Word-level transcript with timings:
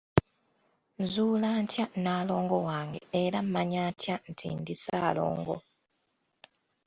Nzuula 1.03 1.49
ntya 1.63 1.85
Nnaalongo 1.91 2.57
wange 2.67 3.01
era 3.21 3.39
mmanya 3.45 3.83
ntya 3.91 4.15
nti 4.29 4.47
ndi 4.59 4.73
Ssaalongo? 4.77 5.55